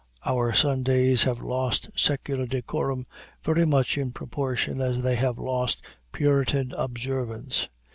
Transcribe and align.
Our 0.25 0.51
Sundays 0.55 1.25
have 1.25 1.43
lost 1.43 1.91
secular 1.95 2.47
decorum 2.47 3.05
very 3.43 3.67
much 3.67 3.99
in 3.99 4.11
proportion 4.13 4.81
as 4.81 5.03
they 5.03 5.15
have 5.17 5.37
lost 5.37 5.83
Puritan 6.11 6.71
observance. 6.75 7.67